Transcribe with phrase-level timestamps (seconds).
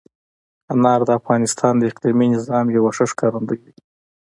[0.73, 3.71] انار د افغانستان د اقلیمي نظام یوه ښه ښکارندوی ده.